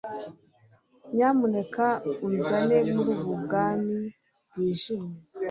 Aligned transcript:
Nyamuneka 1.15 1.85
unzane 2.27 2.77
muri 2.93 3.09
ubu 3.21 3.33
bwami 3.43 3.97
bwijimye 4.49 5.13